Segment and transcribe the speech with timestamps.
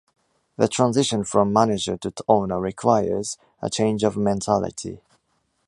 [0.57, 4.99] The transition from manager to owner requires a change of mentality.